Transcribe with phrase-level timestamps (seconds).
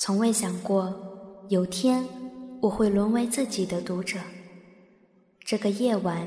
[0.00, 0.98] 从未想过
[1.50, 2.02] 有天
[2.62, 4.18] 我会沦为自己的读者。
[5.40, 6.26] 这个夜晚，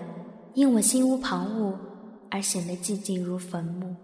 [0.54, 1.76] 因我心无旁骛
[2.30, 3.96] 而显得寂静如坟墓。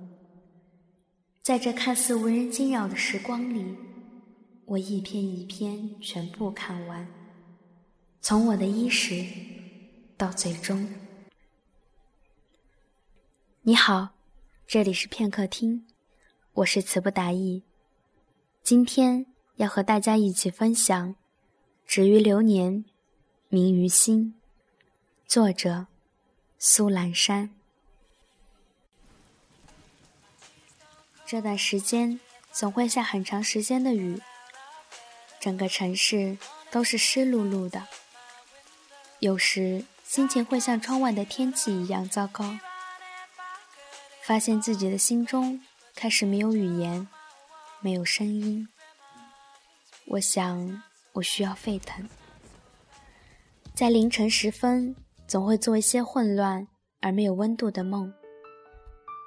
[1.43, 3.77] 在这看似无人惊扰的时光里，
[4.65, 7.07] 我一篇一篇全部看完，
[8.21, 9.23] 从我的衣食
[10.17, 10.89] 到最终。
[13.61, 14.09] 你好，
[14.65, 15.85] 这里是片刻听，
[16.53, 17.61] 我是词不达意，
[18.63, 19.27] 今天。
[19.59, 21.09] 要和大家一起分享
[21.85, 22.85] 《止于流年，
[23.49, 24.33] 明于心》，
[25.29, 25.87] 作者
[26.57, 27.49] 苏兰山。
[31.25, 32.21] 这段时间
[32.53, 34.21] 总会下很长时间的雨，
[35.41, 36.37] 整个城市
[36.71, 37.85] 都是湿漉漉的。
[39.19, 42.57] 有时心情会像窗外的天气一样糟糕，
[44.23, 45.61] 发现自己的心中
[45.95, 47.05] 开始没有语言，
[47.81, 48.69] 没有声音。
[50.11, 50.81] 我想，
[51.13, 52.03] 我需要沸腾。
[53.75, 54.95] 在凌晨时分，
[55.27, 56.67] 总会做一些混乱
[56.99, 58.11] 而没有温度的梦，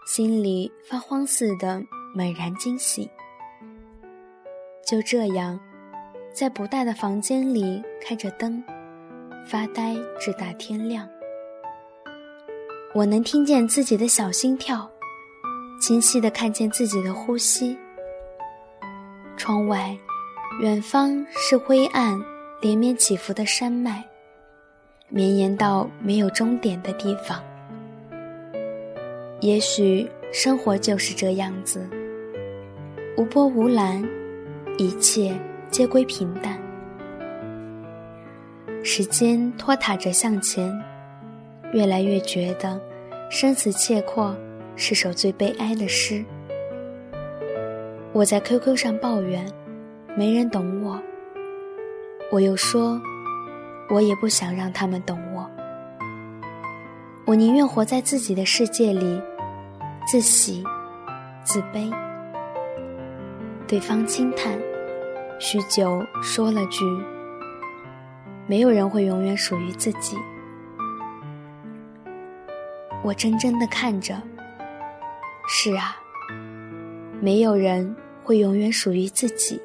[0.08, 1.80] 心里发慌似的
[2.16, 3.08] 猛然惊醒。
[4.84, 5.58] 就这样，
[6.34, 8.60] 在不大的房间里开着灯，
[9.46, 11.08] 发呆直打天亮。
[12.92, 14.90] 我能听见自己的小心跳，
[15.80, 17.78] 清晰的看见自己的呼吸。
[19.36, 19.96] 窗外。
[20.60, 22.20] 远方是灰暗、
[22.60, 24.04] 连绵起伏的山脉，
[25.08, 27.42] 绵延到没有终点的地方。
[29.40, 31.88] 也许生活就是这样子，
[33.16, 34.06] 无波无澜，
[34.76, 35.36] 一切
[35.70, 36.60] 皆归平淡。
[38.84, 40.72] 时间拖沓着向前，
[41.72, 42.80] 越来越觉得
[43.30, 44.36] 生死契阔
[44.76, 46.22] 是首最悲哀的诗。
[48.12, 49.44] 我在 QQ 上抱怨。
[50.14, 51.02] 没人懂我，
[52.30, 53.00] 我又说，
[53.88, 55.50] 我也不想让他们懂我。
[57.24, 59.18] 我宁愿活在自己的世界里，
[60.06, 60.62] 自喜，
[61.42, 61.90] 自悲。
[63.66, 64.60] 对方轻叹，
[65.38, 66.84] 许久，说了句
[68.46, 70.14] ：“没有人会永远属于自己。”
[73.02, 74.14] 我怔怔的看着，
[75.48, 75.96] 是啊，
[77.18, 79.58] 没有人会永远属于自己。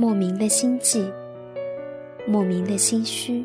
[0.00, 1.12] 莫名的心悸，
[2.26, 3.44] 莫名的心虚。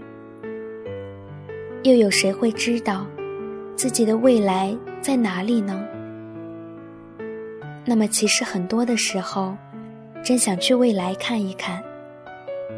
[1.84, 3.06] 又有谁会知道
[3.76, 5.86] 自己的未来在哪里呢？
[7.84, 9.54] 那么，其实很多的时候，
[10.24, 11.84] 真想去未来看一看，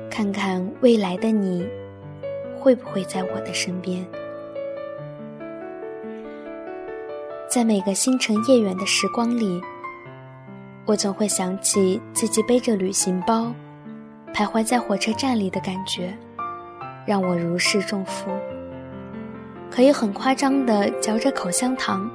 [0.09, 1.63] 看看未来的你，
[2.57, 4.03] 会不会在我的身边？
[7.47, 9.61] 在每个星辰夜远的时光里，
[10.87, 13.53] 我总会想起自己背着旅行包。
[14.33, 16.15] 徘徊在火车站里的感觉，
[17.05, 18.29] 让我如释重负。
[19.69, 22.09] 可以很夸张的嚼着口香糖，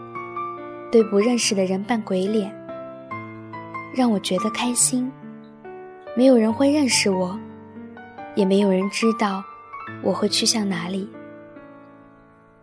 [0.91, 2.51] 对不认识的人扮鬼脸，
[3.95, 5.11] 让我觉得开心。
[6.17, 7.39] 没有人会认识我，
[8.35, 9.43] 也没有人知道
[10.03, 11.09] 我会去向哪里。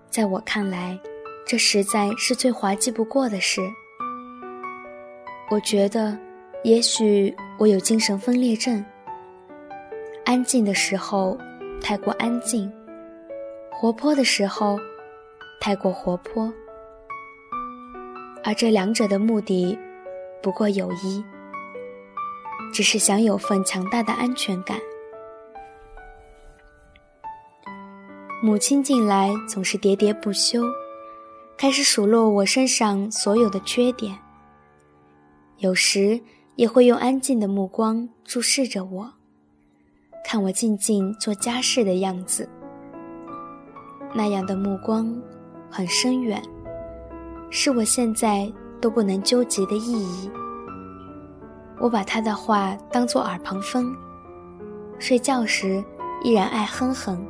[0.09, 0.99] 在我看来，
[1.45, 3.61] 这实在是最滑稽不过的事。
[5.51, 6.17] 我觉得，
[6.63, 8.83] 也许我有精神分裂症。
[10.29, 11.35] 安静的时候，
[11.81, 12.71] 太过安静；
[13.71, 14.79] 活泼的时候，
[15.59, 16.53] 太过活泼。
[18.43, 19.75] 而这两者的目的，
[20.39, 21.25] 不过有一，
[22.71, 24.79] 只是想有份强大的安全感。
[28.43, 30.61] 母亲近来总是喋喋不休，
[31.57, 34.15] 开始数落我身上所有的缺点，
[35.57, 36.21] 有时
[36.55, 39.18] 也会用安静的目光注视着我。
[40.31, 42.47] 看我静静做家事的样子，
[44.13, 45.19] 那样的目光
[45.71, 46.39] 很深远，
[47.49, 48.47] 是我现在
[48.79, 50.29] 都不能纠结的意义。
[51.79, 53.91] 我把他的话当作耳旁风，
[54.99, 55.83] 睡觉时
[56.23, 57.25] 依然爱哼哼，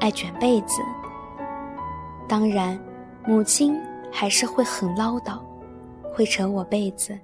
[0.00, 0.80] 爱卷被子。
[2.26, 2.80] 当然，
[3.26, 3.78] 母亲
[4.10, 5.38] 还是会很唠叨，
[6.14, 7.14] 会扯我被子，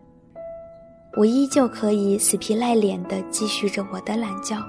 [1.16, 4.62] 我依旧可以死皮赖脸地继续着我的懒觉。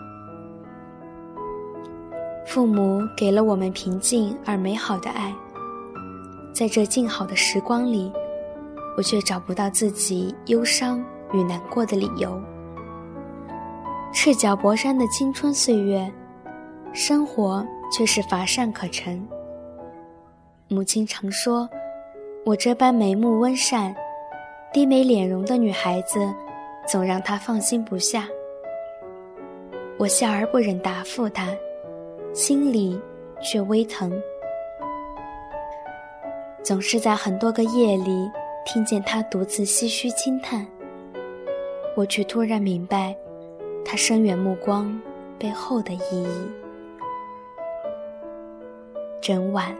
[2.45, 5.33] 父母给了我们平静而美好的爱，
[6.53, 8.11] 在这静好的时光里，
[8.95, 11.03] 我却找不到自己忧伤
[11.33, 12.39] 与难过的理由。
[14.13, 16.09] 赤脚薄衫的青春岁月，
[16.93, 19.27] 生活却是乏善可陈。
[20.67, 21.67] 母亲常说，
[22.45, 23.93] 我这般眉目温善、
[24.71, 26.31] 低眉脸容的女孩子，
[26.87, 28.27] 总让她放心不下。
[29.97, 31.47] 我笑而不忍答复她，
[32.35, 32.99] 心里
[33.41, 34.11] 却微疼。
[36.61, 38.29] 总是在很多个夜里
[38.65, 40.67] 听见他独自唏嘘轻叹，
[41.95, 43.15] 我却突然明白，
[43.85, 45.01] 他深远目光
[45.39, 46.27] 背后的意义。
[49.21, 49.73] 整晚，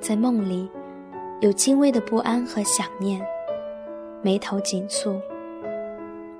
[0.00, 0.70] 在梦里，
[1.40, 3.20] 有轻微的不安和想念，
[4.22, 5.20] 眉头紧蹙。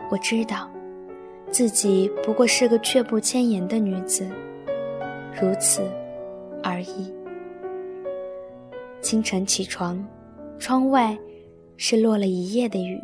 [0.09, 0.71] 我知道，
[1.51, 4.31] 自己不过是个却步千言的女子，
[5.41, 5.83] 如此
[6.63, 7.13] 而已。
[9.01, 10.05] 清晨起床，
[10.59, 11.17] 窗外
[11.77, 13.01] 是落了一夜的雨。